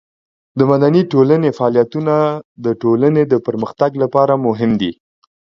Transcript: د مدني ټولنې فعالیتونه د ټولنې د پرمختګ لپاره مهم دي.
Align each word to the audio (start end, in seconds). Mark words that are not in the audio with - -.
د 0.57 0.59
مدني 0.71 1.01
ټولنې 1.11 1.49
فعالیتونه 1.57 2.15
د 2.65 2.67
ټولنې 2.81 3.23
د 3.31 3.33
پرمختګ 3.47 3.91
لپاره 4.03 4.33
مهم 4.45 4.71
دي. 4.81 4.91